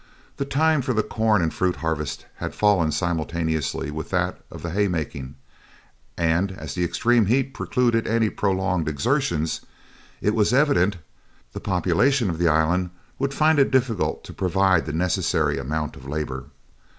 [0.37, 4.71] The time for the corn and fruit harvest had fallen simultaneously with that of the
[4.71, 5.35] haymaking;
[6.17, 9.61] and as the extreme heat precluded any prolonged exertions,
[10.19, 10.97] it was evident
[11.53, 16.07] "the population" of the island would find it difficult to provide the necessary amount of
[16.07, 16.45] labor.